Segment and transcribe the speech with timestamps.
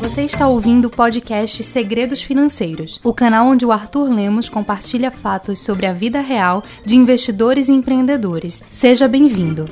[0.00, 5.60] Você está ouvindo o podcast Segredos Financeiros, o canal onde o Arthur Lemos compartilha fatos
[5.60, 8.64] sobre a vida real de investidores e empreendedores.
[8.68, 9.66] Seja bem-vindo.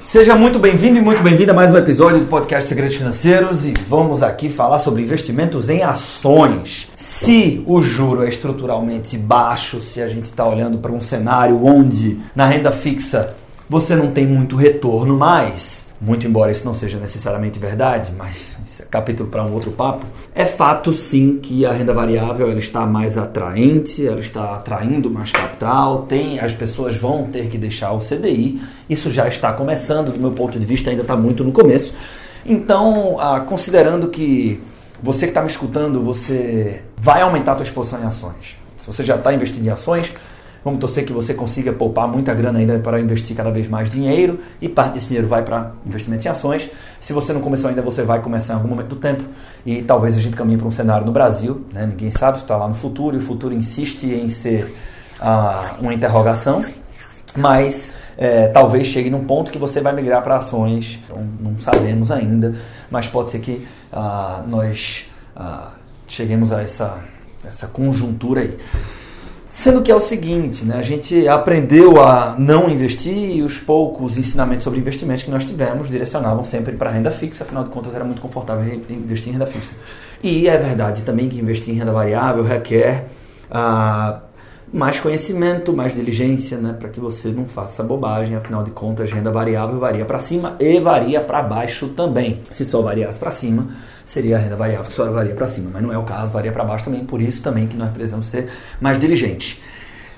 [0.00, 3.74] Seja muito bem-vindo e muito bem-vinda a mais um episódio do podcast Segredos Financeiros e
[3.86, 6.88] vamos aqui falar sobre investimentos em ações.
[6.96, 12.18] Se o juro é estruturalmente baixo, se a gente está olhando para um cenário onde
[12.34, 13.36] na renda fixa
[13.68, 18.82] você não tem muito retorno mais, muito embora isso não seja necessariamente verdade, mas isso
[18.82, 22.86] é capítulo para um outro papo, é fato sim que a renda variável ela está
[22.86, 27.98] mais atraente, ela está atraindo mais capital, tem as pessoas vão ter que deixar o
[27.98, 31.92] CDI, isso já está começando, do meu ponto de vista ainda está muito no começo.
[32.46, 34.62] Então, ah, considerando que
[35.02, 38.56] você que está me escutando, você vai aumentar a sua exposição em ações.
[38.78, 40.12] Se você já está investindo em ações,
[40.64, 44.40] Vamos torcer que você consiga poupar muita grana ainda para investir cada vez mais dinheiro
[44.60, 46.68] e parte desse dinheiro vai para investimentos em ações.
[46.98, 49.24] Se você não começou ainda, você vai começar em algum momento do tempo
[49.64, 51.86] e talvez a gente caminhe para um cenário no Brasil, né?
[51.86, 54.74] ninguém sabe, está lá no futuro e o futuro insiste em ser
[55.20, 56.64] uh, uma interrogação,
[57.36, 62.10] mas é, talvez chegue num ponto que você vai migrar para ações, então, não sabemos
[62.10, 62.56] ainda,
[62.90, 65.68] mas pode ser que uh, nós uh,
[66.08, 66.98] cheguemos a essa,
[67.46, 68.58] essa conjuntura aí.
[69.50, 70.76] Sendo que é o seguinte, né?
[70.76, 75.88] a gente aprendeu a não investir e os poucos ensinamentos sobre investimentos que nós tivemos
[75.88, 79.72] direcionavam sempre para renda fixa, afinal de contas era muito confortável investir em renda fixa.
[80.22, 83.06] E é verdade também que investir em renda variável requer
[83.50, 84.20] ah,
[84.70, 86.74] mais conhecimento, mais diligência, né?
[86.78, 90.78] para que você não faça bobagem, afinal de contas renda variável varia para cima e
[90.78, 92.42] varia para baixo também.
[92.50, 93.68] Se só variasse para cima,
[94.08, 96.64] seria a renda variável, só varia para cima, mas não é o caso, varia para
[96.64, 98.48] baixo também, por isso também que nós precisamos ser
[98.80, 99.58] mais diligentes.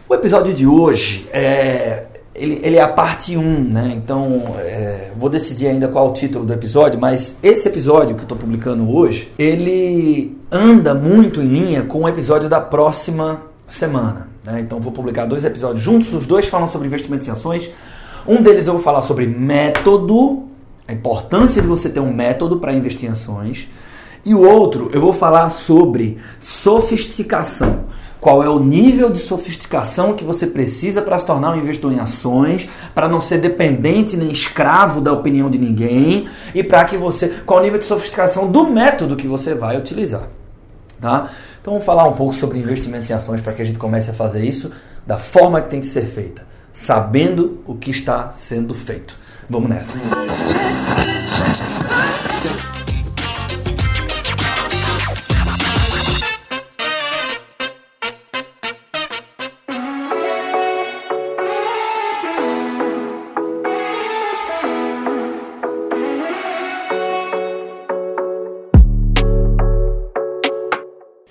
[0.08, 3.92] O episódio de hoje é ele, ele, é a parte 1, né?
[3.96, 8.20] Então, é, vou decidir ainda qual é o título do episódio, mas esse episódio que
[8.20, 14.28] eu estou publicando hoje, ele anda muito em linha com o episódio da próxima semana.
[14.46, 14.60] Né?
[14.60, 17.68] Então, vou publicar dois episódios juntos, os dois falam sobre investimentos em ações.
[18.24, 20.49] Um deles eu vou falar sobre método
[20.90, 23.68] a importância de você ter um método para investir em ações.
[24.24, 27.84] E o outro, eu vou falar sobre sofisticação.
[28.20, 32.00] Qual é o nível de sofisticação que você precisa para se tornar um investidor em
[32.00, 37.28] ações, para não ser dependente nem escravo da opinião de ninguém e para que você,
[37.46, 40.28] qual o nível de sofisticação do método que você vai utilizar,
[41.00, 41.30] tá?
[41.62, 44.12] Então vamos falar um pouco sobre investimentos em ações para que a gente comece a
[44.12, 44.70] fazer isso
[45.06, 49.16] da forma que tem que ser feita, sabendo o que está sendo feito.
[49.50, 50.00] Vamos nessa.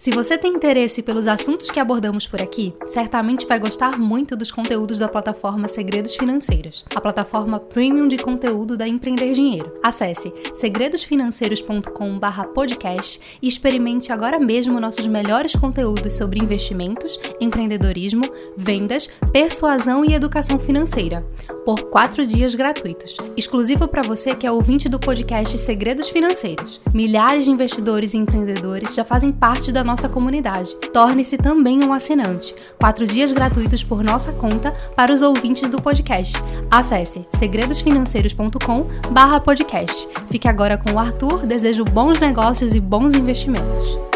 [0.09, 4.52] Se você tem interesse pelos assuntos que abordamos por aqui, certamente vai gostar muito dos
[4.52, 9.72] conteúdos da plataforma Segredos Financeiros, a plataforma premium de conteúdo da Empreender Dinheiro.
[9.84, 18.24] Acesse segredosfinanceiros.com/podcast e experimente agora mesmo nossos melhores conteúdos sobre investimentos, empreendedorismo,
[18.58, 21.24] vendas, persuasão e educação financeira,
[21.69, 26.81] por quatro dias gratuitos, exclusivo para você que é ouvinte do podcast Segredos Financeiros.
[26.91, 30.75] Milhares de investidores e empreendedores já fazem parte da nossa comunidade.
[30.91, 32.56] Torne-se também um assinante.
[32.79, 36.35] Quatro dias gratuitos por nossa conta para os ouvintes do podcast.
[36.72, 40.08] Acesse segredosfinanceiros.com/podcast.
[40.31, 41.46] Fique agora com o Arthur.
[41.46, 44.09] Desejo bons negócios e bons investimentos.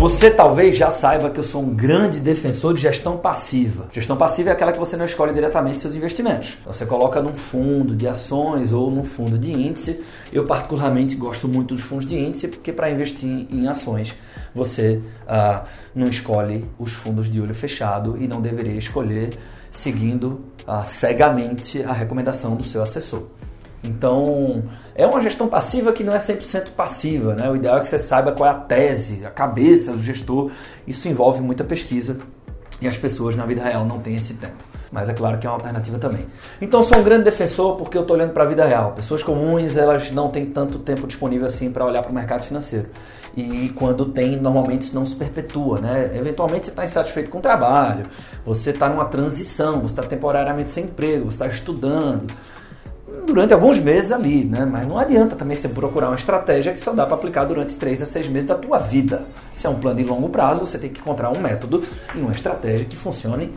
[0.00, 3.86] Você talvez já saiba que eu sou um grande defensor de gestão passiva.
[3.92, 6.56] Gestão passiva é aquela que você não escolhe diretamente seus investimentos.
[6.64, 10.02] Você coloca num fundo de ações ou num fundo de índice.
[10.32, 14.14] Eu particularmente gosto muito dos fundos de índice porque para investir em ações
[14.54, 19.36] você ah, não escolhe os fundos de olho fechado e não deveria escolher
[19.70, 23.26] seguindo ah, cegamente a recomendação do seu assessor.
[23.82, 24.62] Então,
[24.94, 27.34] é uma gestão passiva que não é 100% passiva.
[27.34, 27.48] Né?
[27.50, 30.50] O ideal é que você saiba qual é a tese, a cabeça do gestor.
[30.86, 32.18] Isso envolve muita pesquisa
[32.80, 34.70] e as pessoas na vida real não têm esse tempo.
[34.92, 36.26] Mas é claro que é uma alternativa também.
[36.60, 38.92] Então, sou um grande defensor porque eu estou olhando para a vida real.
[38.92, 42.88] Pessoas comuns, elas não têm tanto tempo disponível assim para olhar para o mercado financeiro.
[43.36, 46.10] E quando tem, normalmente isso não se perpetua, né?
[46.16, 48.04] Eventualmente você está insatisfeito com o trabalho,
[48.44, 52.26] você está numa transição, você está temporariamente sem emprego, você está estudando,
[53.26, 54.64] durante alguns meses ali, né?
[54.64, 58.02] Mas não adianta também você procurar uma estratégia que só dá para aplicar durante 3
[58.02, 59.26] a 6 meses da tua vida.
[59.52, 61.82] Se é um plano de longo prazo, você tem que encontrar um método
[62.14, 63.52] e uma estratégia que funcione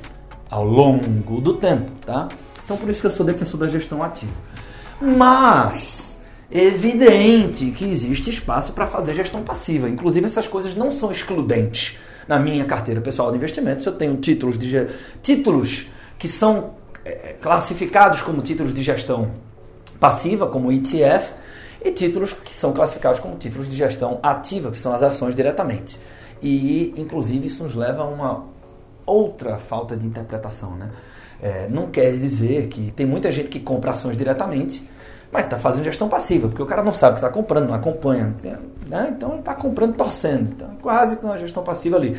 [0.50, 2.30] ao longo do tempo, tá?
[2.64, 4.32] Então por isso que eu sou defensor da gestão ativa.
[5.02, 6.18] Mas
[6.52, 9.90] evidente que existe espaço para fazer gestão passiva.
[9.90, 11.98] Inclusive essas coisas não são excludentes.
[12.28, 14.88] Na minha carteira pessoal de investimentos eu tenho títulos de
[15.22, 19.32] títulos que são é, classificados como títulos de gestão
[20.00, 21.34] passiva, como ETF,
[21.84, 26.00] e títulos que são classificados como títulos de gestão ativa, que são as ações diretamente.
[26.42, 28.46] E, inclusive, isso nos leva a uma
[29.06, 30.76] outra falta de interpretação.
[30.76, 30.90] Né?
[31.42, 34.90] É, não quer dizer que tem muita gente que compra ações diretamente,
[35.32, 37.74] mas está fazendo gestão passiva, porque o cara não sabe o que está comprando, não
[37.74, 38.34] acompanha.
[38.88, 39.14] Né?
[39.16, 40.52] Então ele está comprando torcendo.
[40.52, 42.18] Então, quase com uma gestão passiva ali.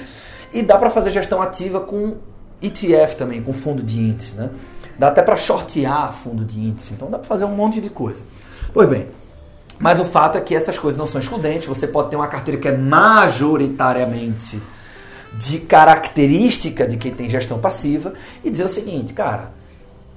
[0.52, 2.16] E dá para fazer gestão ativa com
[2.62, 4.34] ETF também, com fundo de índice.
[4.34, 4.50] Né?
[4.98, 6.92] Dá até para shortear fundo de índice.
[6.92, 8.24] Então dá para fazer um monte de coisa.
[8.72, 9.08] Pois bem,
[9.78, 11.66] mas o fato é que essas coisas não são excludentes.
[11.66, 14.60] Você pode ter uma carteira que é majoritariamente
[15.36, 18.14] de característica de quem tem gestão passiva
[18.44, 19.50] e dizer o seguinte, cara,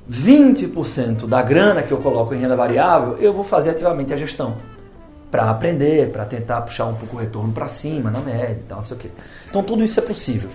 [0.09, 4.57] 20% da grana que eu coloco em renda variável, eu vou fazer ativamente a gestão.
[5.29, 8.77] Para aprender, para tentar puxar um pouco o retorno para cima, na média e tal,
[8.77, 9.09] não sei o quê.
[9.49, 10.49] Então tudo isso é possível.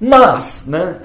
[0.00, 1.02] Mas, né,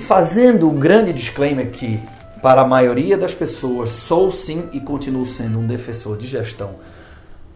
[0.00, 2.00] fazendo um grande disclaimer que
[2.42, 6.76] para a maioria das pessoas, sou sim e continuo sendo um defensor de gestão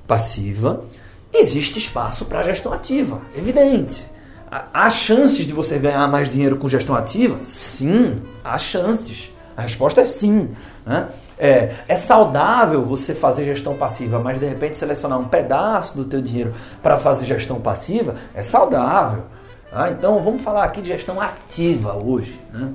[0.07, 0.85] passiva.
[1.33, 4.07] Existe espaço para gestão ativa, evidente.
[4.49, 7.39] Há chances de você ganhar mais dinheiro com gestão ativa?
[7.45, 9.31] Sim, há chances.
[9.57, 10.51] A resposta é sim.
[10.85, 11.09] Né?
[11.37, 16.23] É, é saudável você fazer gestão passiva, mas de repente selecionar um pedaço do teu
[16.23, 19.25] dinheiro para fazer gestão passiva é saudável.
[19.73, 22.41] Ah, então vamos falar aqui de gestão ativa hoje.
[22.53, 22.73] Né?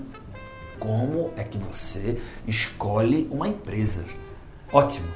[0.82, 2.18] como é que você
[2.48, 4.04] escolhe uma empresa.
[4.74, 5.08] Ótimo.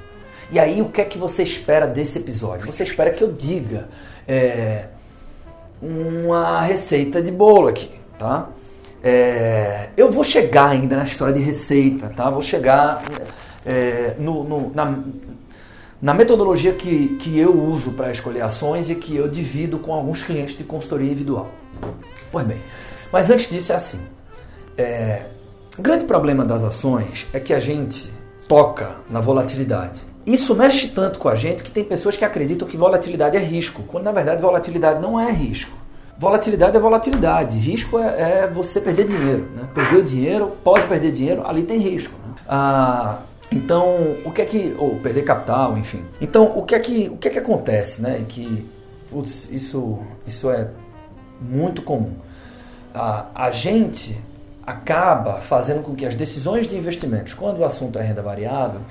[0.51, 2.67] E aí, o que é que você espera desse episódio?
[2.67, 3.89] Você espera que eu diga
[4.27, 4.89] é,
[5.81, 7.89] uma receita de bolo aqui,
[8.19, 8.49] tá?
[9.03, 12.29] É, eu vou chegar ainda na história de receita, tá?
[12.29, 13.03] Vou chegar
[13.65, 14.99] é, no, no, na,
[15.99, 20.21] na metodologia que, que eu uso para escolher ações e que eu divido com alguns
[20.21, 21.49] clientes de consultoria individual.
[22.31, 22.61] Pois bem,
[23.11, 23.99] mas antes disso é assim.
[24.77, 25.23] É,
[25.77, 28.11] o grande problema das ações é que a gente
[28.47, 30.03] toca na volatilidade.
[30.25, 33.83] Isso mexe tanto com a gente que tem pessoas que acreditam que volatilidade é risco,
[33.83, 35.75] quando na verdade volatilidade não é risco.
[36.17, 39.47] Volatilidade é volatilidade, risco é, é você perder dinheiro.
[39.55, 39.67] Né?
[39.73, 42.13] Perder o dinheiro, pode perder dinheiro, ali tem risco.
[42.25, 42.33] Né?
[42.47, 43.19] Ah,
[43.51, 44.75] então, o que é que.
[44.77, 46.03] Ou perder capital, enfim.
[46.19, 48.23] Então, o que é que, o que, é que acontece, né?
[48.27, 48.65] Que
[49.09, 50.69] putz, isso, isso é
[51.41, 52.13] muito comum.
[52.93, 54.17] Ah, a gente
[54.65, 58.81] acaba fazendo com que as decisões de investimentos, quando o assunto é renda variável,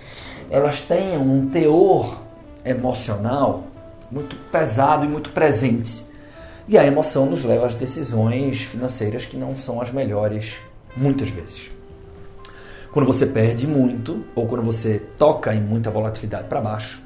[0.51, 2.23] elas tenham um teor
[2.65, 3.65] emocional
[4.11, 6.05] muito pesado e muito presente.
[6.69, 10.59] E a emoção nos leva às decisões financeiras que não são as melhores
[10.97, 11.71] muitas vezes.
[12.93, 17.03] Quando você perde muito, ou quando você toca em muita volatilidade para baixo,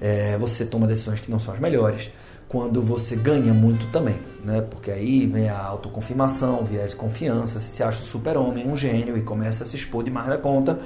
[0.00, 2.10] é, você toma decisões que não são as melhores
[2.50, 4.60] quando você ganha muito também, né?
[4.60, 9.62] Porque aí vem a autoconfirmação, viés de confiança, se acha super-homem, um gênio e começa
[9.62, 10.80] a se expor demais da conta,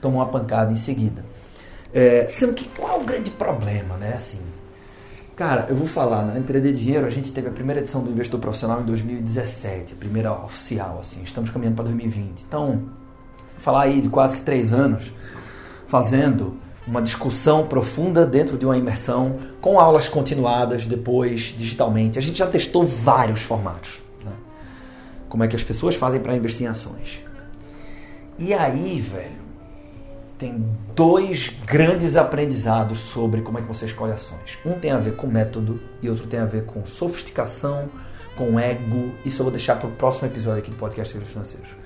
[0.00, 1.22] toma uma pancada em seguida.
[1.92, 4.14] É, sendo que qual é o grande problema, né?
[4.16, 4.40] Assim,
[5.36, 8.40] cara, eu vou falar, na Empreender Dinheiro a gente teve a primeira edição do Investor
[8.40, 12.44] Profissional em 2017, a primeira oficial, assim, estamos caminhando para 2020.
[12.48, 12.84] Então,
[13.58, 15.12] falar aí de quase que três anos
[15.86, 16.56] fazendo
[16.86, 22.18] uma discussão profunda dentro de uma imersão, com aulas continuadas depois digitalmente.
[22.18, 24.02] A gente já testou vários formatos.
[24.24, 24.32] Né?
[25.28, 27.24] Como é que as pessoas fazem para investir em ações.
[28.38, 29.40] E aí, velho,
[30.38, 30.64] tem
[30.96, 34.58] dois grandes aprendizados sobre como é que você escolhe ações.
[34.64, 37.90] Um tem a ver com método e outro tem a ver com sofisticação,
[38.34, 39.12] com ego.
[39.22, 41.76] Isso eu vou deixar para o próximo episódio aqui do podcast Segredos Financeiros.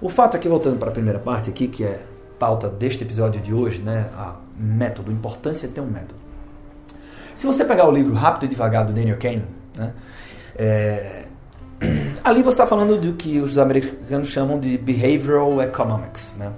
[0.00, 2.06] O fato aqui, voltando para a primeira parte aqui, que é
[2.40, 4.08] pauta deste episódio de hoje, né?
[4.16, 6.18] A método, a importância de ter um método.
[7.34, 9.92] Se você pegar o livro Rápido e Devagar do Daniel Kahneman, né?
[10.56, 11.26] É,
[12.24, 16.50] ali você está falando do que os americanos chamam de behavioral economics, né?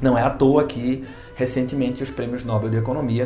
[0.00, 1.04] Não é à toa que
[1.34, 3.24] recentemente os prêmios Nobel de Economia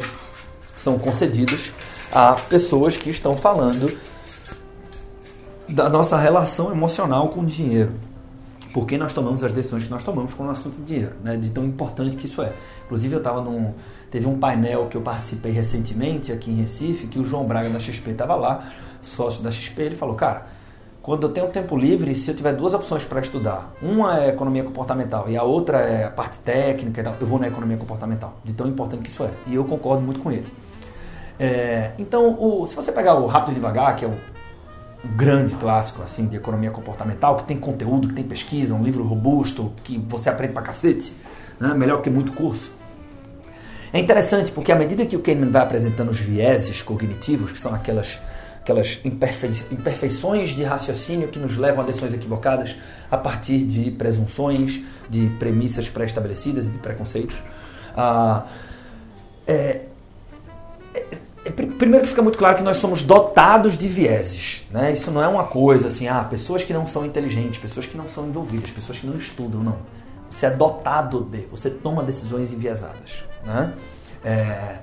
[0.76, 1.72] são concedidos
[2.12, 3.92] a pessoas que estão falando
[5.68, 8.07] da nossa relação emocional com o dinheiro
[8.78, 11.36] por que nós tomamos as decisões que nós tomamos com o assunto de dinheiro, né?
[11.36, 12.52] de tão importante que isso é.
[12.84, 13.74] Inclusive, eu estava num.
[14.08, 17.80] Teve um painel que eu participei recentemente aqui em Recife, que o João Braga da
[17.80, 18.70] XP estava lá,
[19.02, 20.46] sócio da XP, ele falou: Cara,
[21.02, 24.62] quando eu tenho tempo livre, se eu tiver duas opções para estudar, uma é economia
[24.62, 28.68] comportamental e a outra é a parte técnica, eu vou na economia comportamental, de tão
[28.68, 29.30] importante que isso é.
[29.48, 30.46] E eu concordo muito com ele.
[31.36, 34.37] É, então, o, se você pegar o Rápido e Devagar, que é o
[35.04, 39.04] um grande clássico assim de economia comportamental, que tem conteúdo, que tem pesquisa, um livro
[39.04, 41.12] robusto, que você aprende pra cacete,
[41.60, 41.72] né?
[41.74, 42.72] melhor que muito curso.
[43.92, 47.74] É interessante porque à medida que o Kahneman vai apresentando os vieses cognitivos, que são
[47.74, 48.20] aquelas,
[48.60, 52.76] aquelas imperfei imperfeições de raciocínio que nos levam a decisões equivocadas
[53.10, 57.42] a partir de presunções, de premissas pré-estabelecidas e de preconceitos,
[57.96, 58.44] ah,
[59.46, 59.86] é,
[61.50, 64.66] primeiro que fica muito claro que nós somos dotados de vieses.
[64.70, 64.92] Né?
[64.92, 68.08] Isso não é uma coisa assim, ah, pessoas que não são inteligentes, pessoas que não
[68.08, 69.76] são envolvidas, pessoas que não estudam, não.
[70.30, 73.24] Você é dotado de, você toma decisões enviesadas.
[73.44, 73.72] Né?
[74.24, 74.78] É,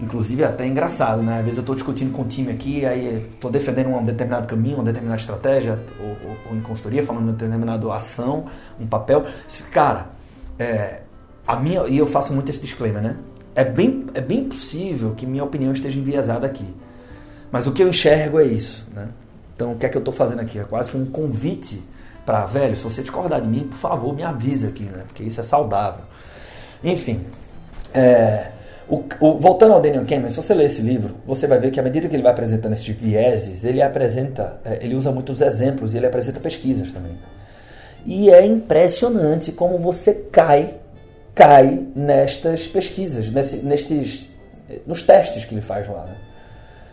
[0.00, 1.38] inclusive é até engraçado, né?
[1.38, 4.76] Às vezes eu estou discutindo com o time aqui, aí estou defendendo um determinado caminho,
[4.76, 8.46] uma determinada estratégia, ou, ou, ou em consultoria, falando de uma determinada ação,
[8.78, 9.24] um papel.
[9.72, 10.10] Cara,
[10.58, 11.00] é,
[11.46, 13.16] a minha, e eu faço muito esse disclaimer, né?
[13.54, 16.66] É bem, é bem possível que minha opinião esteja enviesada aqui.
[17.50, 19.08] Mas o que eu enxergo é isso, né?
[19.54, 20.58] Então, o que é que eu estou fazendo aqui?
[20.58, 21.82] É quase que um convite
[22.26, 25.04] para, velho, se você discordar de mim, por favor, me avisa aqui, né?
[25.06, 26.02] Porque isso é saudável.
[26.82, 27.20] Enfim,
[27.92, 28.48] é,
[28.88, 31.78] o, o, voltando ao Daniel Kahneman, se você ler esse livro, você vai ver que
[31.78, 35.94] à medida que ele vai apresentando esses vieses, ele apresenta, é, ele usa muitos exemplos
[35.94, 37.12] e ele apresenta pesquisas também.
[38.04, 40.74] E é impressionante como você cai
[41.34, 44.28] cai nestas pesquisas, nesse, nestes,
[44.86, 46.04] nos testes que ele faz lá.
[46.04, 46.16] Né?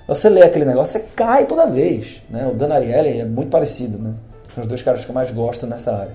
[0.08, 2.22] Você lê aquele negócio, você cai toda vez.
[2.30, 2.48] Né?
[2.52, 4.14] O Dan Ariely é muito parecido, né?
[4.54, 6.12] São os dois caras que eu mais gosto nessa área.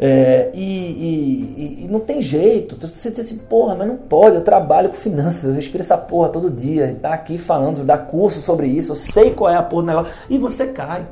[0.00, 2.76] É, e, e, e, não tem jeito.
[2.86, 6.28] Você diz assim, porra, mas não pode, eu trabalho com finanças, eu respiro essa porra
[6.28, 9.82] todo dia, tá aqui falando, dá curso sobre isso, eu sei qual é a porra
[9.82, 11.04] do negócio, e você cai.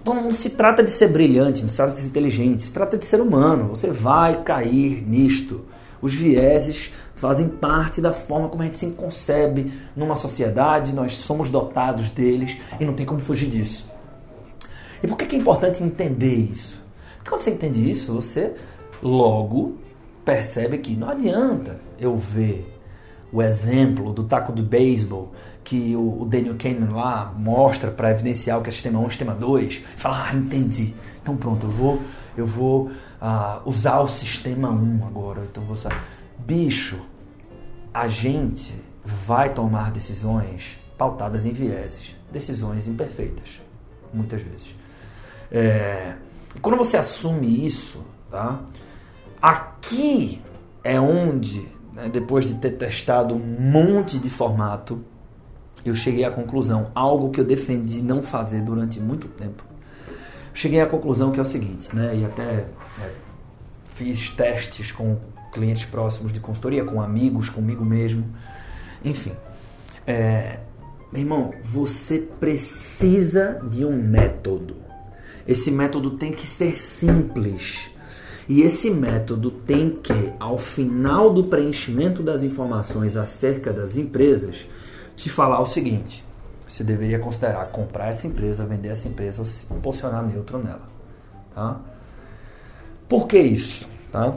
[0.00, 2.96] Então não se trata de ser brilhante, não se trata de ser inteligente, se trata
[2.96, 3.68] de ser humano.
[3.68, 5.62] Você vai cair nisto.
[6.00, 11.50] Os vieses fazem parte da forma como a gente se concebe numa sociedade, nós somos
[11.50, 13.84] dotados deles e não tem como fugir disso.
[15.02, 16.80] E por que é importante entender isso?
[17.16, 18.54] Porque quando você entende isso, você
[19.02, 19.76] logo
[20.24, 22.66] percebe que não adianta eu ver
[23.32, 25.32] o exemplo do taco de beisebol
[25.62, 29.34] que o, Daniel Kahneman lá mostra para evidenciar o que é sistema 1 e sistema
[29.34, 30.94] 2, e fala, ah, entendi.
[31.22, 32.00] Então pronto, eu vou,
[32.36, 35.42] eu vou uh, usar o sistema 1 agora.
[35.50, 36.04] Então vou usar.
[36.38, 36.98] Bicho,
[37.92, 43.60] a gente vai tomar decisões pautadas em vieses, decisões imperfeitas,
[44.12, 44.74] muitas vezes.
[45.50, 46.16] É,
[46.60, 48.60] quando você assume isso, tá?
[49.40, 50.42] Aqui
[50.84, 55.04] é onde, né, depois de ter testado um monte de formato,
[55.84, 59.64] eu cheguei à conclusão, algo que eu defendi não fazer durante muito tempo.
[60.52, 62.16] Cheguei à conclusão que é o seguinte, né?
[62.16, 62.66] E até é,
[63.84, 65.16] fiz testes com
[65.52, 68.24] clientes próximos de consultoria, com amigos, comigo mesmo,
[69.04, 69.32] enfim.
[70.06, 70.60] É,
[71.12, 74.76] meu irmão, você precisa de um método.
[75.46, 77.90] Esse método tem que ser simples.
[78.50, 84.66] E esse método tem que, ao final do preenchimento das informações acerca das empresas,
[85.14, 86.26] te falar o seguinte:
[86.66, 90.82] você deveria considerar comprar essa empresa, vender essa empresa ou se posicionar neutro nela.
[91.54, 91.80] Tá?
[93.08, 93.86] Por que isso?
[94.10, 94.34] Tá?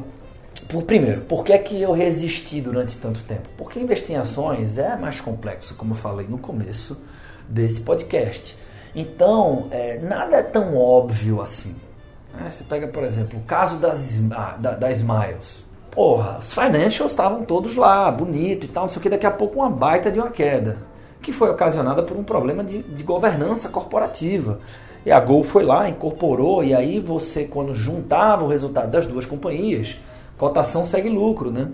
[0.70, 3.50] Por, primeiro, por que, é que eu resisti durante tanto tempo?
[3.58, 7.00] Porque investir em ações é mais complexo, como eu falei no começo
[7.50, 8.56] desse podcast.
[8.94, 11.76] Então, é, nada é tão óbvio assim.
[12.34, 12.50] Né?
[12.52, 14.20] Você pega, por exemplo, o caso das,
[14.60, 15.64] da, da Smiles.
[15.92, 19.32] Porra, os financials estavam todos lá, bonito e tal, não sei o que, daqui a
[19.32, 20.78] pouco uma baita de uma queda,
[21.22, 24.58] que foi ocasionada por um problema de, de governança corporativa.
[25.06, 29.26] E a Gol foi lá, incorporou, e aí você, quando juntava o resultado das duas
[29.26, 29.98] companhias,
[30.38, 31.70] cotação segue lucro, né?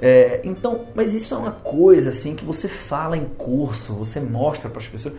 [0.00, 4.68] É, então, mas isso é uma coisa assim que você fala em curso, você mostra
[4.68, 5.14] para as pessoas.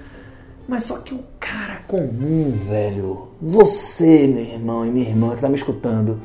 [0.68, 5.48] Mas só que o cara comum, velho, você, meu irmão e minha irmã que está
[5.48, 6.20] me escutando,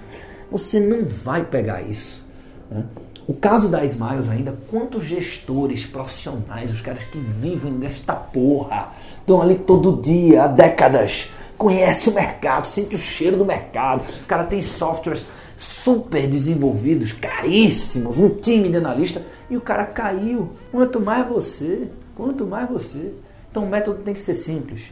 [0.51, 2.25] você não vai pegar isso.
[2.71, 2.85] Né?
[3.29, 9.41] O caso da Smiles ainda, quantos gestores profissionais, os caras que vivem nesta porra, estão
[9.41, 14.45] ali todo dia, há décadas, conhece o mercado, sente o cheiro do mercado, o cara
[14.45, 20.51] tem softwares super desenvolvidos, caríssimos, um time de analista, e o cara caiu.
[20.73, 23.13] Quanto mais você, quanto mais você.
[23.51, 24.83] Então o método tem que ser simples.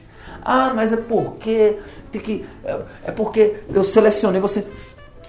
[0.42, 1.78] Ah, mas é porque
[2.10, 4.66] tem que é, é porque eu selecionei você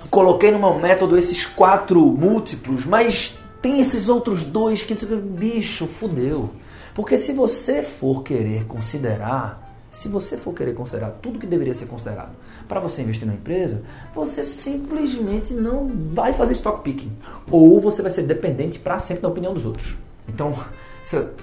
[0.10, 6.50] coloquei no meu método esses quatro múltiplos, mas tem esses outros dois que bicho, fudeu.
[6.94, 11.86] Porque se você for querer considerar, se você for querer considerar tudo que deveria ser
[11.86, 12.32] considerado
[12.68, 13.84] para você investir na empresa,
[14.14, 17.12] você simplesmente não vai fazer stock picking.
[17.50, 19.98] Ou você vai ser dependente para sempre da opinião dos outros.
[20.28, 20.54] Então,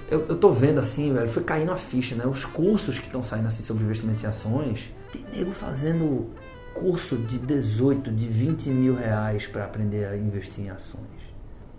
[0.09, 2.25] Eu, eu tô vendo assim, velho, foi caindo a ficha, né?
[2.25, 6.29] Os cursos que estão saindo assim sobre investimentos em ações, tem nego fazendo
[6.73, 11.05] curso de 18, de 20 mil reais para aprender a investir em ações.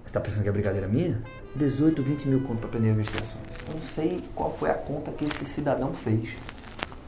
[0.05, 1.23] Você tá pensando que é brincadeira minha?
[1.55, 3.69] 18, 20 mil conto para aprender a investir em ações.
[3.69, 6.31] Eu não sei qual foi a conta que esse cidadão fez.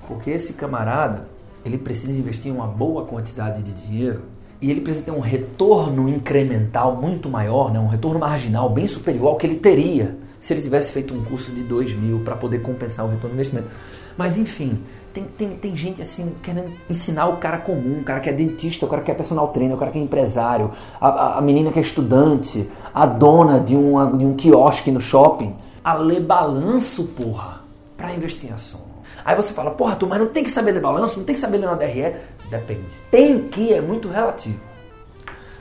[0.07, 1.27] Porque esse camarada,
[1.65, 4.23] ele precisa investir uma boa quantidade de dinheiro
[4.61, 7.81] e ele precisa ter um retorno incremental muito maior, né?
[7.81, 11.53] um retorno marginal bem superior ao que ele teria se ele tivesse feito um curso
[11.53, 13.69] de 2 mil para poder compensar o retorno do investimento.
[14.17, 14.83] Mas enfim,
[15.13, 18.87] tem, tem, tem gente assim querendo ensinar o cara comum, o cara que é dentista,
[18.87, 21.79] o cara que é personal trainer, o cara que é empresário, a, a menina que
[21.79, 25.55] é estudante, a dona de, uma, de um quiosque no shopping,
[25.85, 27.61] a ler balanço, porra,
[27.97, 28.81] para investir em ação.
[29.25, 31.41] Aí você fala, porra, tu, mas não tem que saber ler balanço, não tem que
[31.41, 32.15] saber ler uma DRE?
[32.49, 32.87] Depende.
[33.11, 34.59] Tem que, é muito relativo.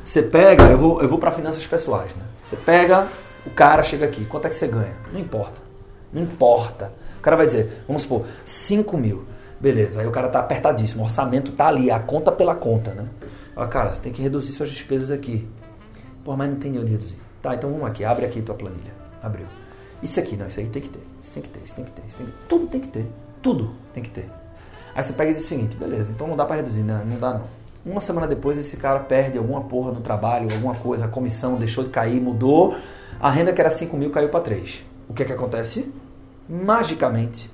[0.03, 2.23] Você pega, eu vou, eu vou para finanças pessoais, né?
[2.43, 3.07] Você pega
[3.45, 4.95] o cara chega aqui, quanto é que você ganha?
[5.11, 5.61] Não importa.
[6.11, 6.91] Não importa.
[7.17, 9.25] O cara vai dizer, vamos supor, 5 mil.
[9.59, 13.05] Beleza, aí o cara tá apertadíssimo, o orçamento tá ali, a conta pela conta, né?
[13.53, 15.47] Fala, cara, você tem que reduzir suas despesas aqui.
[16.23, 17.17] Pô, mas não tem onde reduzir.
[17.41, 18.93] Tá, então vamos aqui, abre aqui tua planilha.
[19.21, 19.45] Abriu.
[20.01, 21.05] Isso aqui, não, isso aí tem que ter.
[21.21, 22.47] Isso tem que ter, isso tem que ter, isso tem que ter.
[22.47, 23.07] Tudo tem que ter.
[23.41, 24.29] Tudo tem que ter.
[24.95, 27.03] Aí você pega e diz o seguinte, beleza, então não dá para reduzir, né?
[27.05, 27.43] Não dá não.
[27.85, 31.83] Uma semana depois esse cara perde alguma porra no trabalho, alguma coisa, a comissão deixou
[31.83, 32.75] de cair, mudou
[33.19, 34.85] a renda que era 5 mil caiu para 3.
[35.07, 35.91] O que é que acontece?
[36.47, 37.51] Magicamente,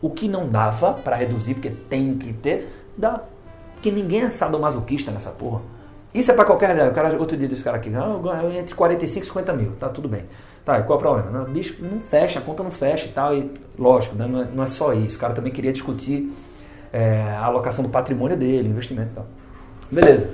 [0.00, 3.22] o que não dava para reduzir, porque tem que ter, dá.
[3.74, 5.60] Porque ninguém é sadomasoquista nessa porra.
[6.14, 6.90] Isso é para qualquer ideia.
[6.90, 10.08] O cara, outro dia desse cara aqui, ah, entre 45 e 50 mil, tá tudo
[10.08, 10.24] bem.
[10.64, 11.30] Tá, qual é o problema?
[11.30, 13.36] Não, bicho, não fecha, a conta não fecha e tal.
[13.36, 15.16] E, lógico, né, não, é, não é só isso.
[15.16, 16.32] O cara também queria discutir
[16.92, 19.26] é, a alocação do patrimônio dele, investimentos e tal.
[19.90, 20.30] Beleza.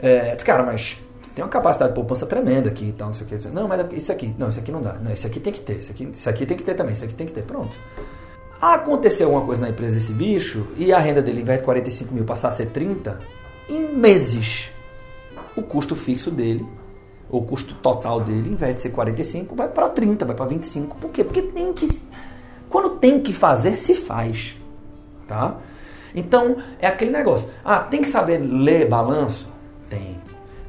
[0.00, 0.98] É, cara, mas
[1.36, 3.48] tem uma capacidade de poupança tremenda aqui e tal, não sei o que.
[3.48, 4.94] Não, mas é isso aqui, não, isso aqui não dá.
[4.94, 7.04] Não, isso aqui tem que ter, isso aqui, isso aqui tem que ter também, isso
[7.04, 7.42] aqui tem que ter.
[7.42, 7.78] Pronto.
[8.58, 12.14] Aconteceu alguma coisa na empresa desse bicho e a renda dele, em vez de 45
[12.14, 13.20] mil, passar a ser 30,
[13.68, 14.70] em meses,
[15.54, 16.66] o custo fixo dele,
[17.28, 20.96] o custo total dele, em vez de ser 45, vai para 30, vai para 25.
[20.96, 21.22] Por quê?
[21.22, 22.00] Porque tem que.
[22.70, 24.56] Quando tem que fazer, se faz.
[25.28, 25.58] Tá?
[26.14, 27.46] Então, é aquele negócio.
[27.62, 29.50] Ah, tem que saber ler balanço?
[29.90, 30.16] Tem.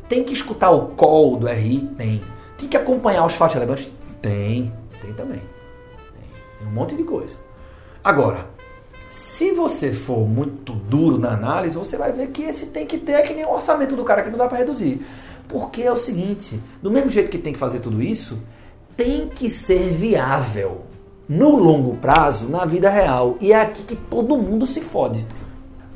[0.08, 1.90] Tem que escutar o call do RI?
[1.98, 2.22] Tem.
[2.58, 3.90] Tem que acompanhar os fatos relevantes?
[4.22, 4.72] Tem.
[5.02, 5.42] Tem também.
[6.60, 6.68] Tem.
[6.68, 7.36] um monte de coisa.
[8.04, 8.48] Agora,
[9.10, 13.14] se você for muito duro na análise, você vai ver que esse tem que ter
[13.14, 15.06] é que nem o orçamento do cara que não dá para reduzir.
[15.48, 18.40] Porque é o seguinte, do mesmo jeito que tem que fazer tudo isso,
[18.96, 20.82] tem que ser viável
[21.28, 23.38] no longo prazo, na vida real.
[23.40, 25.26] E é aqui que todo mundo se fode.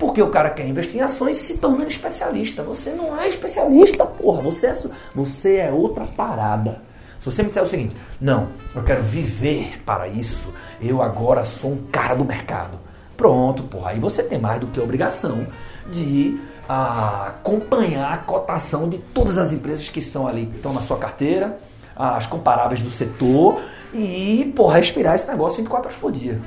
[0.01, 2.63] Porque o cara quer investir em ações se tornando especialista.
[2.63, 4.41] Você não é especialista, porra.
[4.41, 4.73] Você é,
[5.13, 6.81] você é outra parada.
[7.19, 11.73] Se você me disser o seguinte, não, eu quero viver para isso, eu agora sou
[11.73, 12.79] um cara do mercado.
[13.15, 13.91] Pronto, porra.
[13.91, 15.45] Aí você tem mais do que a obrigação
[15.91, 20.81] de ah, acompanhar a cotação de todas as empresas que estão ali, que estão na
[20.81, 21.59] sua carteira,
[21.95, 23.61] as comparáveis do setor
[23.93, 26.41] e, porra, respirar esse negócio 24 horas por dia.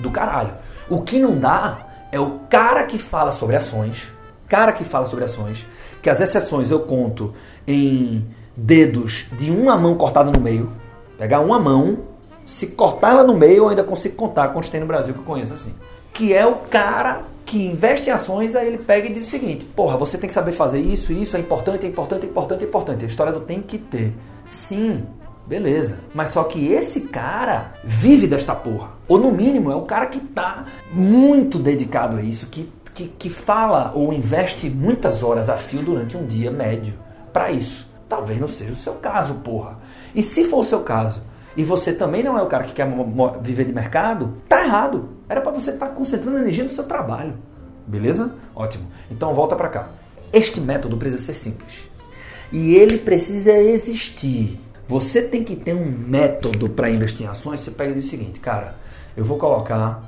[0.00, 0.54] Do caralho.
[0.88, 4.12] O que não dá é o cara que fala sobre ações,
[4.48, 5.66] cara que fala sobre ações,
[6.02, 7.34] que as exceções eu conto
[7.66, 10.70] em dedos de uma mão cortada no meio,
[11.18, 11.98] pegar uma mão,
[12.44, 15.24] se cortar ela no meio, eu ainda consigo contar quantos tem no Brasil que eu
[15.24, 15.74] conheço assim.
[16.12, 19.64] Que é o cara que investe em ações, aí ele pega e diz o seguinte:
[19.64, 22.66] porra, você tem que saber fazer isso, isso é importante, é importante, é importante, é
[22.66, 23.04] importante.
[23.04, 24.14] A história do tem que ter.
[24.48, 25.04] Sim,
[25.46, 26.00] Beleza.
[26.12, 28.90] Mas só que esse cara vive desta porra.
[29.06, 33.30] Ou no mínimo é o cara que tá muito dedicado a isso, que, que, que
[33.30, 36.94] fala ou investe muitas horas a fio durante um dia médio
[37.32, 37.88] para isso.
[38.08, 39.78] Talvez não seja o seu caso, porra.
[40.14, 41.22] E se for o seu caso,
[41.56, 42.86] e você também não é o cara que quer
[43.40, 45.10] viver de mercado, tá errado.
[45.28, 47.34] Era para você estar tá concentrando energia no seu trabalho.
[47.86, 48.32] Beleza?
[48.54, 48.86] Ótimo.
[49.10, 49.88] Então volta para cá.
[50.32, 51.88] Este método precisa ser simples.
[52.52, 57.60] E ele precisa existir você tem que ter um método para investir em ações.
[57.60, 58.74] Você pega e diz o seguinte, cara,
[59.16, 60.02] eu vou colocar.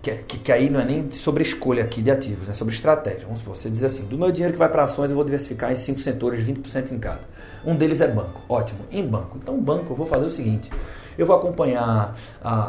[0.00, 3.20] Que, que, que, aí não é nem sobre escolha aqui de ativos, é sobre estratégia.
[3.22, 5.70] Vamos supor, você diz assim: do meu dinheiro que vai para ações, eu vou diversificar
[5.70, 7.20] em cinco setores, 20% em cada.
[7.64, 8.40] Um deles é banco.
[8.48, 9.38] Ótimo, em banco.
[9.40, 10.70] Então, banco, eu vou fazer o seguinte:
[11.16, 12.16] eu vou acompanhar.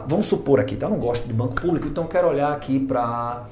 [0.08, 0.86] Vamos supor aqui, tá?
[0.86, 3.48] Eu não gosto de banco público, então quero olhar aqui para.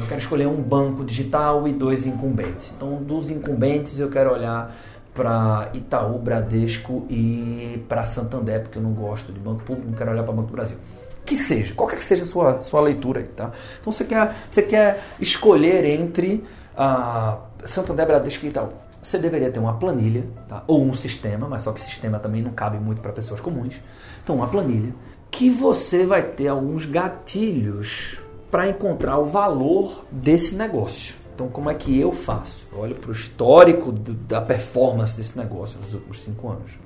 [0.00, 2.72] Eu quero escolher um banco digital e dois incumbentes.
[2.76, 4.74] Então, dos incumbentes, eu quero olhar
[5.14, 10.10] para Itaú, Bradesco e para Santander, porque eu não gosto de banco público, não quero
[10.10, 10.76] olhar para Banco do Brasil.
[11.24, 13.52] Que seja, qualquer que seja a sua, sua leitura aí, tá?
[13.80, 16.44] Então você quer, você quer escolher entre
[16.76, 18.70] a Santander, Bradesco e Itaú.
[19.02, 20.64] você deveria ter uma planilha, tá?
[20.66, 23.80] ou um sistema, mas só que sistema também não cabe muito para pessoas comuns.
[24.22, 24.92] Então, uma planilha
[25.30, 28.18] que você vai ter alguns gatilhos
[28.50, 31.21] para encontrar o valor desse negócio.
[31.42, 32.68] Então, como é que eu faço?
[32.72, 36.78] Eu olho para o histórico da performance desse negócio nos últimos cinco anos.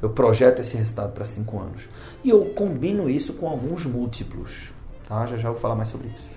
[0.00, 1.88] Eu projeto esse resultado para cinco anos.
[2.22, 4.72] E eu combino isso com alguns múltiplos.
[5.08, 5.26] Tá?
[5.26, 6.30] Já já vou falar mais sobre isso.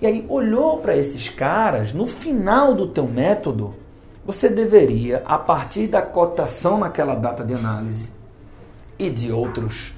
[0.00, 3.74] E aí, olhou para esses caras, no final do teu método,
[4.24, 8.08] você deveria, a partir da cotação naquela data de análise
[8.98, 9.94] e de outros,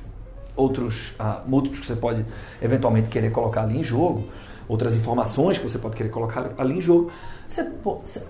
[0.56, 2.26] outros ah, múltiplos que você pode
[2.60, 4.24] eventualmente querer colocar ali em jogo,
[4.68, 7.10] outras informações que você pode querer colocar ali em jogo,
[7.48, 7.70] você,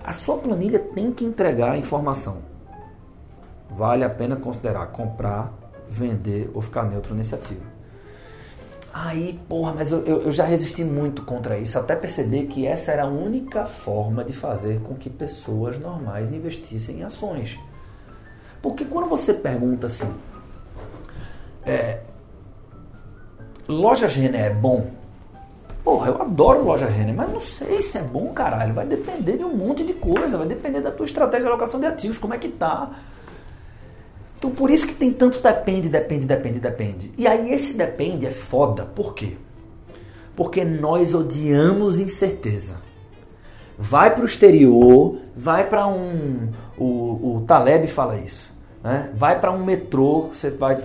[0.03, 2.39] a sua planilha tem que entregar informação.
[3.69, 5.53] Vale a pena considerar comprar,
[5.89, 7.77] vender ou ficar neutro nesse ativo.
[8.93, 13.03] Aí, porra, mas eu, eu, já resisti muito contra isso, até perceber que essa era
[13.03, 17.59] a única forma de fazer com que pessoas normais investissem em ações.
[18.59, 20.11] Porque quando você pergunta assim,
[21.63, 22.01] é,
[23.67, 24.89] loja Renner é bom?
[25.87, 28.73] Porra, eu adoro loja Renner, mas não sei se é bom, caralho.
[28.73, 31.85] Vai depender de um monte de coisa, vai depender da tua estratégia de alocação de
[31.85, 32.91] ativos, como é que tá
[34.37, 37.11] então por isso que tem tanto depende, depende, depende, depende.
[37.17, 38.85] E aí esse depende é foda.
[38.85, 39.37] Por quê?
[40.35, 42.75] Porque nós odiamos incerteza.
[43.79, 46.49] Vai para o exterior, vai para um.
[46.77, 48.51] O, o Taleb fala isso.
[48.83, 49.09] Né?
[49.15, 50.77] Vai para um metrô, você vai,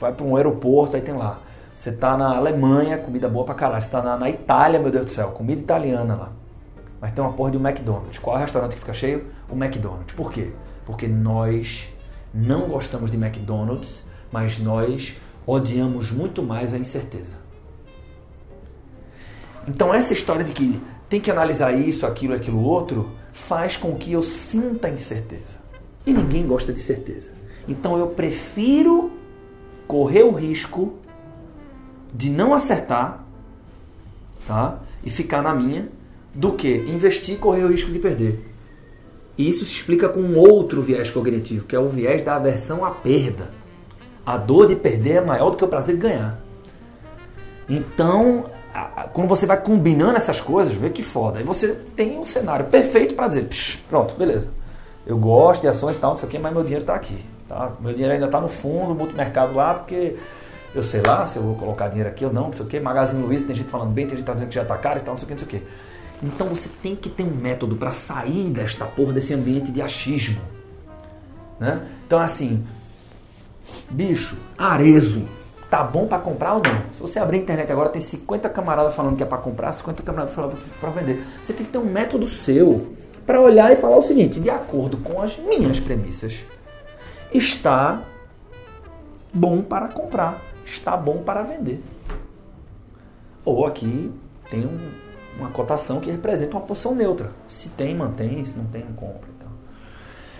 [0.00, 1.38] vai para um aeroporto, aí tem lá.
[1.78, 3.80] Você tá na Alemanha, comida boa pra caralho.
[3.80, 6.32] Você tá na, na Itália, meu Deus do céu, comida italiana lá.
[7.00, 8.18] Mas tem uma porra de um McDonald's.
[8.18, 9.26] Qual é o restaurante que fica cheio?
[9.48, 10.12] O McDonald's.
[10.12, 10.50] Por quê?
[10.84, 11.86] Porque nós
[12.34, 17.36] não gostamos de McDonald's, mas nós odiamos muito mais a incerteza.
[19.68, 24.10] Então essa história de que tem que analisar isso, aquilo, aquilo outro, faz com que
[24.10, 25.58] eu sinta incerteza.
[26.04, 27.30] E ninguém gosta de certeza.
[27.68, 29.12] Então eu prefiro
[29.86, 30.98] correr o risco
[32.12, 33.24] de não acertar,
[34.46, 34.78] tá?
[35.04, 35.88] E ficar na minha,
[36.34, 38.44] do que investir e correr o risco de perder.
[39.36, 42.84] E isso se explica com um outro viés cognitivo, que é o viés da aversão
[42.84, 43.50] à perda.
[44.26, 46.38] A dor de perder é maior do que o prazer de ganhar.
[47.68, 48.44] Então,
[49.12, 51.38] quando você vai combinando essas coisas, vê que foda.
[51.38, 53.48] Aí você tem um cenário perfeito para dizer,
[53.88, 54.50] pronto, beleza.
[55.06, 57.24] Eu gosto de ações e tal, não sei o quê, mas meu dinheiro está aqui.
[57.48, 57.72] Tá?
[57.80, 60.16] Meu dinheiro ainda está no fundo, multimercado lá, porque
[60.74, 62.80] eu sei lá se eu vou colocar dinheiro aqui ou não, não sei o quê.
[62.80, 65.02] Magazine Luiza, tem gente falando bem, tem gente tá dizendo que já está caro e
[65.02, 65.66] tal, não sei o quê, não sei o quê.
[66.22, 70.40] Então você tem que ter um método para sair desta porra desse ambiente de achismo.
[71.58, 71.86] Né?
[72.06, 72.64] Então assim,
[73.90, 75.26] bicho, arezo,
[75.70, 76.82] tá bom para comprar ou não?
[76.92, 80.02] Se você abrir a internet agora, tem 50 camaradas falando que é para comprar, 50
[80.02, 81.24] camaradas falando para vender.
[81.42, 82.94] Você tem que ter um método seu
[83.26, 86.44] para olhar e falar o seguinte: de acordo com as minhas premissas,
[87.32, 88.02] está
[89.32, 91.82] bom para comprar, está bom para vender.
[93.44, 94.12] Ou aqui
[94.50, 97.30] tem um uma cotação que representa uma posição neutra.
[97.46, 99.38] Se tem, mantém, se não tem, compra.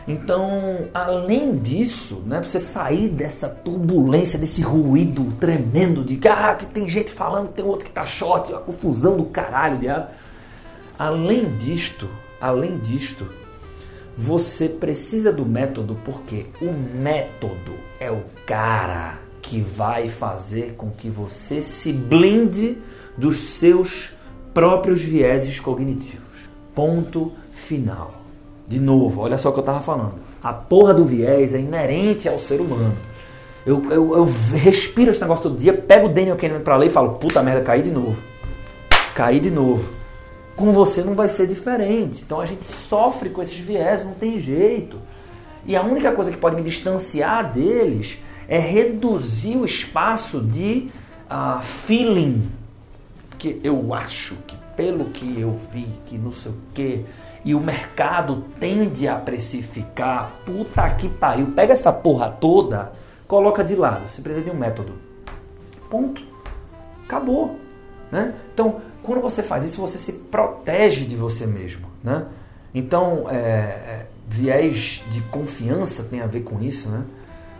[0.08, 6.64] Então, além disso, né, para você sair dessa turbulência, desse ruído tremendo de ah, que
[6.64, 10.08] tem gente falando, tem outro que tá short, uma confusão do caralho, viado.
[10.98, 12.08] Além disto,
[12.40, 13.28] além disto,
[14.16, 21.08] você precisa do método porque o método é o cara que vai fazer com que
[21.08, 22.76] você se blinde
[23.16, 24.10] dos seus
[24.52, 26.22] próprios vieses cognitivos.
[26.74, 28.12] Ponto final.
[28.66, 30.16] De novo, olha só o que eu estava falando.
[30.42, 32.94] A porra do viés é inerente ao ser humano.
[33.64, 36.90] Eu, eu, eu respiro esse negócio todo dia, pego o Daniel Kahneman para ler e
[36.90, 38.20] falo, puta merda, caí de novo.
[39.14, 39.90] Caí de novo.
[40.54, 42.22] Com você não vai ser diferente.
[42.22, 44.98] Então a gente sofre com esses viés, não tem jeito.
[45.64, 50.90] E a única coisa que pode me distanciar deles é reduzir o espaço de
[51.30, 52.50] uh, feeling
[53.36, 57.04] que eu acho que pelo que eu vi, que não sei o que,
[57.44, 62.92] e o mercado tende a precificar, puta que pariu, pega essa porra toda,
[63.26, 64.92] coloca de lado, você precisa de um método.
[65.90, 66.22] Ponto.
[67.04, 67.58] Acabou.
[68.10, 68.34] Né?
[68.52, 71.88] Então, quando você faz isso, você se protege de você mesmo.
[72.02, 72.26] Né?
[72.74, 76.88] Então, é, é, viés de confiança tem a ver com isso.
[76.88, 77.02] Né?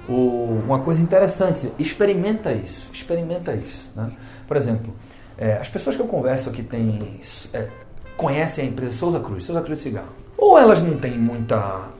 [0.08, 2.88] O, uma coisa interessante, experimenta isso.
[2.92, 3.90] Experimenta isso.
[3.94, 4.10] Né?
[4.46, 4.94] Por exemplo,
[5.36, 7.20] é, as pessoas que eu converso que têm,
[7.52, 7.68] é,
[8.16, 11.90] conhecem a empresa Souza Cruz, Souza Cruz Cigarro, ou elas não têm muita.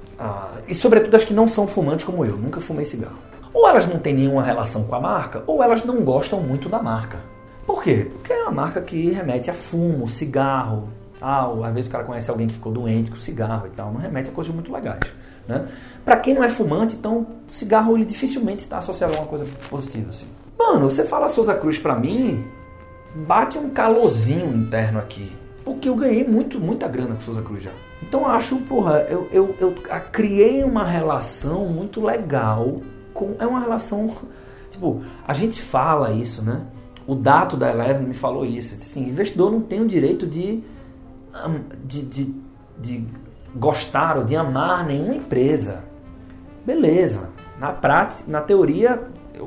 [0.66, 3.18] e sobretudo as que não são fumantes como eu, nunca fumei cigarro.
[3.52, 6.82] Ou elas não têm nenhuma relação com a marca, ou elas não gostam muito da
[6.82, 7.18] marca.
[7.66, 8.08] Por quê?
[8.10, 10.88] Porque é uma marca que remete a fumo, cigarro,
[11.20, 13.92] Ah, às vezes o cara conhece alguém que ficou doente com cigarro e tal.
[13.92, 15.00] Não remete a coisas muito legais.
[15.46, 15.66] Né?
[16.04, 20.11] Para quem não é fumante, então cigarro ele dificilmente está associado a uma coisa positiva.
[20.11, 20.26] Assim.
[20.59, 22.44] Mano, você fala Souza Cruz para mim,
[23.14, 25.33] bate um calorzinho interno aqui.
[25.64, 27.72] Porque eu ganhei muito, muita grana com Souza Cruz já.
[28.02, 29.74] Então acho, porra, eu, eu, eu
[30.12, 32.81] criei uma relação muito legal
[33.12, 33.35] com.
[33.38, 34.11] É uma relação.
[34.70, 36.62] Tipo, a gente fala isso, né?
[37.07, 38.76] O Dato da Eleven me falou isso.
[38.76, 40.62] Disse assim, investidor não tem o direito de,
[41.84, 42.34] de, de,
[42.78, 43.04] de
[43.54, 45.84] gostar ou de amar nenhuma empresa.
[46.64, 47.30] Beleza.
[47.58, 49.02] Na prática, na teoria,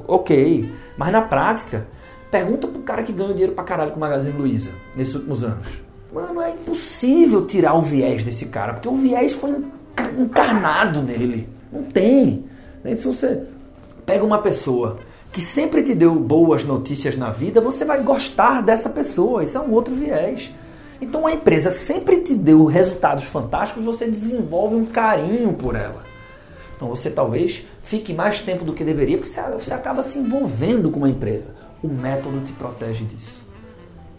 [0.07, 0.73] ok.
[0.97, 1.87] Mas na prática,
[2.29, 5.83] pergunta pro cara que ganha dinheiro pra caralho com o Magazine Luiza nesses últimos anos.
[6.13, 9.63] Mano, é impossível tirar o viés desse cara, porque o viés foi
[10.17, 11.47] encarnado nele.
[11.71, 12.45] Não tem.
[12.95, 13.43] Se você
[14.05, 14.99] pega uma pessoa
[15.31, 19.43] que sempre te deu boas notícias na vida, você vai gostar dessa pessoa.
[19.43, 20.51] Isso é um outro viés.
[21.01, 26.03] Então a empresa sempre te deu resultados fantásticos, você desenvolve um carinho por ela.
[26.75, 30.97] Então você talvez fique mais tempo do que deveria, porque você acaba se envolvendo com
[30.99, 31.55] uma empresa.
[31.83, 33.41] O método te protege disso.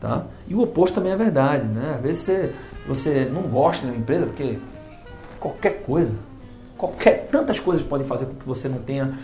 [0.01, 0.27] Tá?
[0.49, 1.95] E o oposto também é verdade, né?
[1.95, 2.53] Às vezes você,
[2.89, 4.59] você não gosta de uma empresa porque
[5.39, 6.13] qualquer coisa,
[6.77, 9.17] qualquer tantas coisas podem fazer com que você não tenha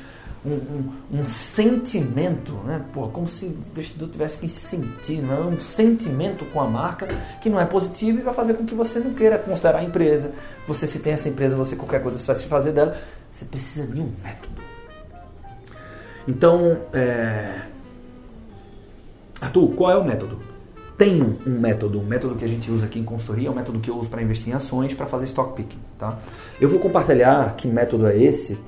[0.45, 2.85] um, um, um sentimento, né?
[2.93, 5.41] Pô, como se o investidor tivesse que sentir, não é?
[5.41, 7.07] um sentimento com a marca
[7.41, 10.33] que não é positivo e vai fazer com que você não queira considerar a empresa.
[10.67, 12.97] Você se tem essa empresa, você qualquer coisa você vai se fazer dela,
[13.31, 14.63] você precisa de um método.
[16.27, 17.63] Então, é...
[19.41, 20.49] Arthur, qual é o método?
[20.99, 23.79] tem um método, um método que a gente usa aqui em consultoria, é um método
[23.79, 26.19] que eu uso para investir em ações, para fazer stock picking, tá?
[26.61, 28.59] Eu vou compartilhar que método é esse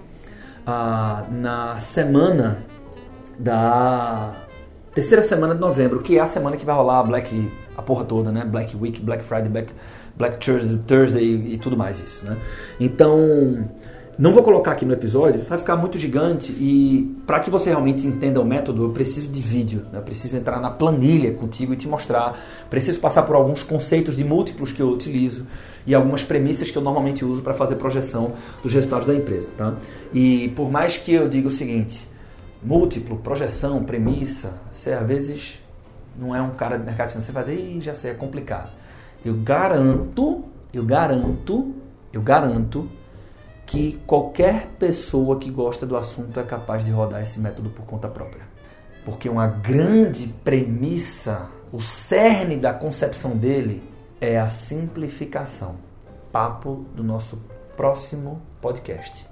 [0.66, 2.62] ah, na semana
[3.38, 4.34] da
[4.94, 8.04] terceira semana de novembro, que é a semana que vai rolar a Black, a porra
[8.04, 8.44] toda, né?
[8.44, 9.72] Black Week, Black Friday, Black,
[10.16, 12.36] Black Thursday, Thursday e tudo mais isso, né?
[12.78, 13.68] Então,
[14.20, 18.06] não vou colocar aqui no episódio, vai ficar muito gigante e para que você realmente
[18.06, 19.98] entenda o método, eu preciso de vídeo, né?
[19.98, 24.22] eu preciso entrar na planilha contigo e te mostrar, preciso passar por alguns conceitos de
[24.22, 25.46] múltiplos que eu utilizo
[25.86, 29.74] e algumas premissas que eu normalmente uso para fazer projeção dos resultados da empresa, tá?
[30.12, 32.06] E por mais que eu diga o seguinte,
[32.62, 35.62] múltiplo, projeção, premissa, você às vezes
[36.14, 38.70] não é um cara de mercado você faz, e já sei, é complicado.
[39.24, 41.74] Eu garanto, eu garanto,
[42.12, 42.86] eu garanto
[43.70, 48.08] que qualquer pessoa que gosta do assunto é capaz de rodar esse método por conta
[48.08, 48.42] própria.
[49.04, 53.80] Porque uma grande premissa, o cerne da concepção dele
[54.20, 55.76] é a simplificação.
[56.32, 57.40] Papo do nosso
[57.76, 59.24] próximo podcast.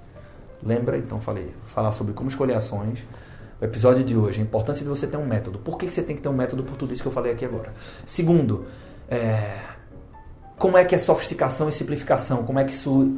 [0.63, 0.97] Lembra?
[0.97, 3.05] Então falei, falar sobre como escolher ações.
[3.59, 5.59] O episódio de hoje, a importância de você ter um método.
[5.59, 7.43] Por que você tem que ter um método por tudo isso que eu falei aqui
[7.43, 7.73] agora?
[8.05, 8.67] Segundo,
[9.09, 9.59] é,
[10.57, 12.45] como é que é sofisticação e simplificação?
[12.45, 13.17] Como é que isso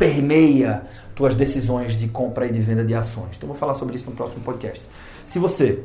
[0.00, 0.82] permeia
[1.14, 3.36] tuas decisões de compra e de venda de ações.
[3.36, 4.86] Então, vou falar sobre isso no próximo podcast.
[5.26, 5.80] Se você,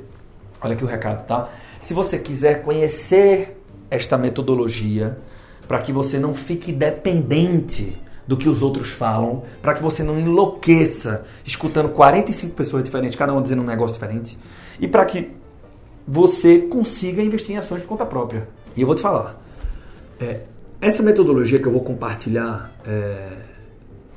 [0.62, 1.50] olha aqui o recado, tá?
[1.82, 5.18] Se você quiser conhecer esta metodologia,
[5.68, 10.18] para que você não fique dependente do que os outros falam, para que você não
[10.18, 14.38] enlouqueça escutando 45 pessoas diferentes, cada uma dizendo um negócio diferente,
[14.80, 15.30] e para que
[16.08, 18.48] você consiga investir em ações por conta própria.
[18.78, 19.42] E eu vou te falar,
[20.22, 20.44] é,
[20.80, 23.55] essa metodologia que eu vou compartilhar é,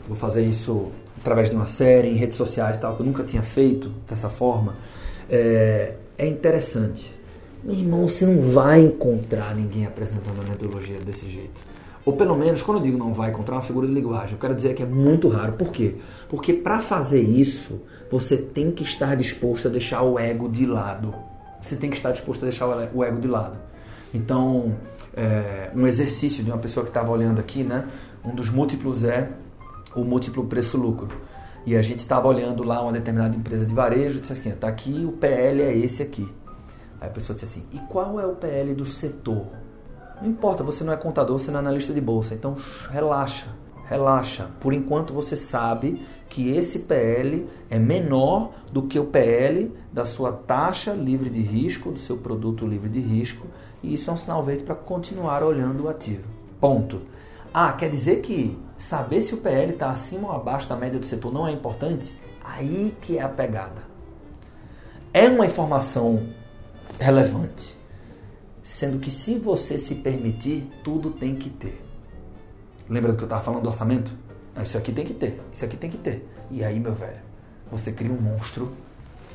[0.08, 0.90] vou fazer isso
[1.20, 4.74] através de uma série, em redes sociais tal, que eu nunca tinha feito dessa forma,
[5.28, 7.14] é, é interessante.
[7.62, 11.60] Meu irmão, você não vai encontrar ninguém apresentando a metodologia desse jeito.
[12.04, 14.54] Ou pelo menos, quando eu digo não vai encontrar uma figura de linguagem, eu quero
[14.54, 15.52] dizer que é muito raro.
[15.54, 15.96] Por quê?
[16.28, 21.14] Porque para fazer isso, você tem que estar disposto a deixar o ego de lado.
[21.60, 23.58] Você tem que estar disposto a deixar o ego de lado.
[24.14, 24.74] Então,
[25.14, 27.86] é, um exercício de uma pessoa que estava olhando aqui, né?
[28.24, 29.28] Um dos múltiplos é
[29.94, 31.08] o múltiplo preço-lucro.
[31.66, 35.04] E a gente estava olhando lá uma determinada empresa de varejo, disse assim, tá aqui,
[35.04, 36.26] o PL é esse aqui.
[37.00, 39.46] Aí a pessoa disse assim, e qual é o PL do setor?
[40.20, 42.56] Não importa, você não é contador, você não é analista de bolsa, então
[42.90, 43.46] relaxa,
[43.84, 44.50] relaxa.
[44.58, 50.32] Por enquanto você sabe que esse PL é menor do que o PL da sua
[50.32, 53.46] taxa livre de risco, do seu produto livre de risco,
[53.82, 56.28] e isso é um sinal verde para continuar olhando o ativo.
[56.60, 57.02] Ponto.
[57.54, 61.04] Ah, quer dizer que saber se o PL está acima ou abaixo da média do
[61.04, 62.14] setor não é importante?
[62.42, 63.82] Aí que é a pegada.
[65.12, 66.22] É uma informação
[66.98, 67.76] relevante,
[68.62, 71.84] sendo que se você se permitir, tudo tem que ter.
[72.88, 74.12] Lembra do que eu estava falando do orçamento?
[74.62, 76.28] Isso aqui tem que ter, isso aqui tem que ter.
[76.50, 77.20] E aí, meu velho,
[77.70, 78.72] você cria um monstro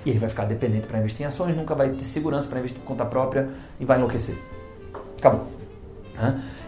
[0.05, 2.79] e ele vai ficar dependente para investir em ações, nunca vai ter segurança para investir
[2.81, 4.37] por conta própria e vai enlouquecer.
[5.17, 5.47] Acabou.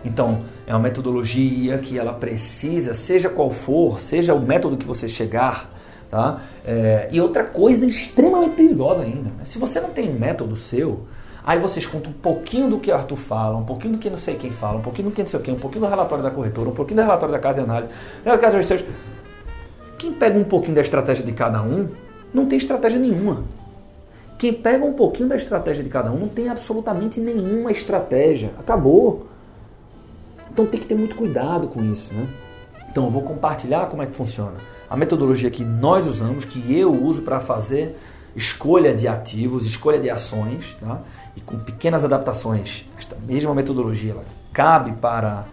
[0.05, 5.09] Então, é uma metodologia que ela precisa, seja qual for, seja o método que você
[5.09, 5.69] chegar,
[6.11, 6.39] tá?
[6.63, 9.43] É, e outra coisa extremamente perigosa ainda, né?
[9.43, 11.01] se você não tem método seu,
[11.43, 14.35] aí você escuta um pouquinho do que Arthur fala, um pouquinho do que não sei
[14.35, 16.69] quem fala, um pouquinho do que não sei quem, um pouquinho do relatório da corretora,
[16.69, 17.91] um pouquinho do relatório da casa de análise,
[18.23, 18.85] da casa de research.
[19.97, 21.87] Quem pega um pouquinho da estratégia de cada um,
[22.31, 23.43] não tem estratégia nenhuma.
[24.37, 28.51] Quem pega um pouquinho da estratégia de cada um não tem absolutamente nenhuma estratégia.
[28.59, 29.27] Acabou.
[30.55, 32.29] Então tem que ter muito cuidado com isso, né?
[32.89, 34.55] Então eu vou compartilhar como é que funciona.
[34.89, 37.99] A metodologia que nós usamos, que eu uso para fazer
[38.33, 41.01] escolha de ativos, escolha de ações, tá?
[41.35, 45.43] e com pequenas adaptações, esta mesma metodologia ela cabe para,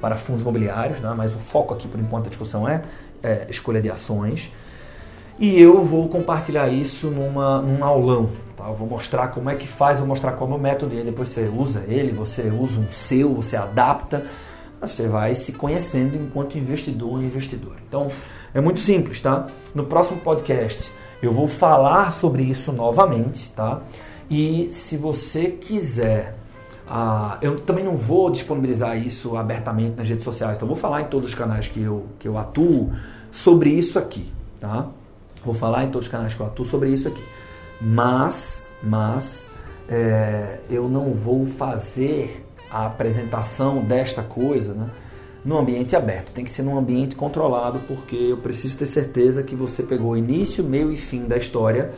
[0.00, 1.12] para fundos imobiliários, né?
[1.16, 2.82] mas o foco aqui por enquanto da discussão é,
[3.20, 4.48] é escolha de ações.
[5.40, 8.30] E eu vou compartilhar isso numa, num aulão.
[8.56, 8.68] Tá?
[8.68, 11.04] Eu vou mostrar como é que faz, vou mostrar qual é o método, e aí
[11.04, 14.24] depois você usa ele, você usa um seu, você adapta,
[14.88, 17.76] você vai se conhecendo enquanto investidor e investidor.
[17.88, 18.08] Então,
[18.54, 19.46] é muito simples, tá?
[19.74, 20.90] No próximo podcast
[21.22, 23.80] eu vou falar sobre isso novamente, tá?
[24.28, 26.36] E se você quiser
[26.94, 31.04] ah, eu também não vou disponibilizar isso abertamente nas redes sociais, então vou falar em
[31.04, 32.92] todos os canais que eu, que eu atuo
[33.30, 34.88] sobre isso aqui, tá?
[35.44, 37.22] Vou falar em todos os canais que eu atuo sobre isso aqui.
[37.80, 39.46] Mas, mas,
[39.88, 44.88] é, eu não vou fazer a apresentação desta coisa né,
[45.44, 46.32] no ambiente aberto.
[46.32, 50.64] Tem que ser num ambiente controlado, porque eu preciso ter certeza que você pegou início,
[50.64, 51.92] meio e fim da história.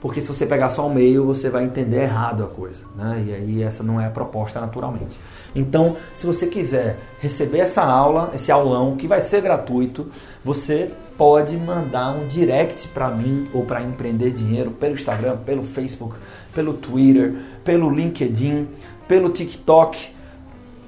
[0.00, 2.84] Porque se você pegar só o meio, você vai entender errado a coisa.
[2.94, 3.24] Né?
[3.26, 5.18] E aí essa não é a proposta naturalmente.
[5.54, 10.06] Então, se você quiser receber essa aula, esse aulão, que vai ser gratuito,
[10.44, 16.16] você pode mandar um direct para mim ou para Empreender Dinheiro pelo Instagram, pelo Facebook,
[16.52, 18.68] pelo Twitter, pelo LinkedIn,
[19.06, 20.12] pelo TikTok,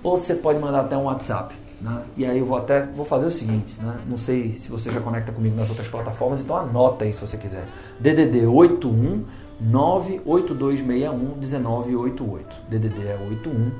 [0.02, 1.54] ou você pode mandar até um WhatsApp.
[1.80, 2.02] Né?
[2.16, 3.98] E aí eu vou até vou fazer o seguinte, né?
[4.08, 7.36] não sei se você já conecta comigo nas outras plataformas, então anota aí se você
[7.36, 7.66] quiser.
[8.00, 9.24] DDD 81
[9.60, 12.56] 98261 1988.
[12.68, 13.70] DDD é 81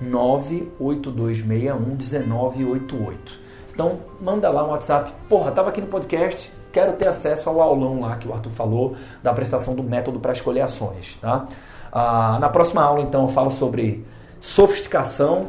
[0.00, 3.44] 98261 1988.
[3.72, 5.12] Então, manda lá um WhatsApp.
[5.28, 8.96] Porra, tava aqui no podcast, quero ter acesso ao aulão lá que o Arthur falou,
[9.22, 11.46] da prestação do método para escolher ações, tá?
[11.94, 14.04] Ah, na próxima aula, então, eu falo sobre
[14.40, 15.46] sofisticação,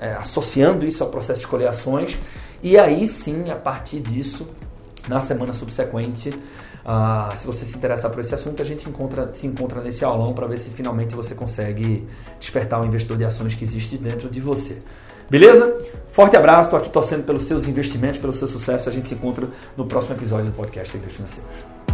[0.00, 2.18] é, associando isso ao processo de escolher ações,
[2.62, 4.48] e aí sim, a partir disso,
[5.06, 6.32] na semana subsequente,
[6.82, 10.32] ah, se você se interessa por esse assunto, a gente encontra, se encontra nesse aulão
[10.32, 12.08] para ver se finalmente você consegue
[12.40, 14.78] despertar o investidor de ações que existe dentro de você.
[15.28, 15.76] Beleza?
[16.12, 18.88] Forte abraço, estou aqui torcendo pelos seus investimentos, pelo seu sucesso.
[18.88, 21.85] A gente se encontra no próximo episódio do podcast Segredos Financeiros.